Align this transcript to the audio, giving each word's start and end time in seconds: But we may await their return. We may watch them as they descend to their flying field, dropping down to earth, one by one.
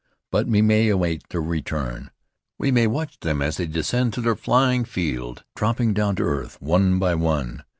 But 0.31 0.47
we 0.47 0.63
may 0.63 0.89
await 0.89 1.29
their 1.29 1.43
return. 1.43 2.09
We 2.57 2.71
may 2.71 2.87
watch 2.87 3.19
them 3.19 3.39
as 3.39 3.57
they 3.57 3.67
descend 3.67 4.13
to 4.13 4.21
their 4.21 4.35
flying 4.35 4.83
field, 4.83 5.43
dropping 5.55 5.93
down 5.93 6.15
to 6.15 6.23
earth, 6.23 6.59
one 6.59 6.97
by 6.97 7.13
one. 7.13 7.63